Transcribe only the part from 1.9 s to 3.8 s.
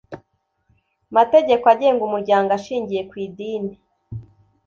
umuryango ushingiye ku idini